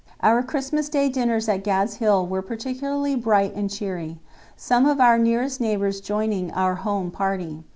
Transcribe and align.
Our 0.21 0.41
Christmas 0.41 0.89
Day 0.89 1.09
dinners 1.09 1.47
at 1.47 1.63
"Gad's 1.63 1.97
Hill" 1.97 2.25
were 2.25 2.41
particularly 2.41 3.13
bright 3.15 3.53
and 3.53 3.69
cheery, 3.69 4.17
some 4.57 4.87
of 4.87 4.99
our 4.99 5.19
nearest 5.19 5.61
neighbours 5.61 6.01
joining 6.01 6.49
our 6.53 6.73
home 6.73 7.11
party. 7.11 7.63